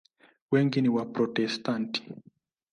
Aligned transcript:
Wengi 0.51 0.79
ni 0.81 0.89
Waprotestanti. 0.95 2.01